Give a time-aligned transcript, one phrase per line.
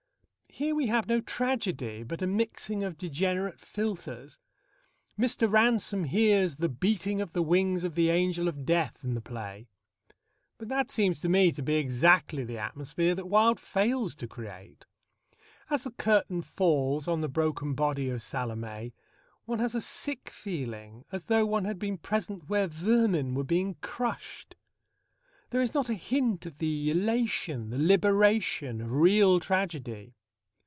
[0.53, 4.37] Here we have no tragedy, but a mixing of degenerate philtres.
[5.17, 5.49] Mr.
[5.49, 9.69] Ransome hears "the beating of the wings of the angel of death" in the play;
[10.57, 14.85] but that seems to me to be exactly the atmosphere that Wilde fails to create.
[15.69, 18.91] As the curtain falls on the broken body of Salomé
[19.45, 23.75] one has a sick feeling, as though one had been present where vermin were being
[23.75, 24.57] crushed.
[25.51, 30.13] There is not a hint of the elation, the liberation, of real tragedy.